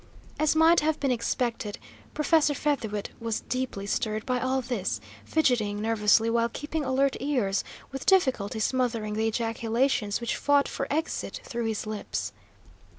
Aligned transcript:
As 0.39 0.55
might 0.55 0.79
have 0.79 0.99
been 0.99 1.11
expected, 1.11 1.77
Professor 2.15 2.55
Featherwit 2.55 3.11
was 3.19 3.41
deeply 3.41 3.85
stirred 3.85 4.25
by 4.25 4.39
all 4.39 4.59
this, 4.59 4.99
fidgeting 5.25 5.79
nervously 5.79 6.27
while 6.27 6.49
keeping 6.49 6.83
alert 6.83 7.15
ears, 7.19 7.63
with 7.91 8.07
difficulty 8.07 8.59
smothering 8.59 9.13
the 9.13 9.27
ejaculations 9.27 10.19
which 10.19 10.35
fought 10.35 10.67
for 10.67 10.87
exit 10.91 11.39
through 11.45 11.65
his 11.65 11.85
lips. 11.85 12.33